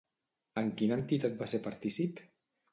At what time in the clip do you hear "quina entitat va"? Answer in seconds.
0.79-1.51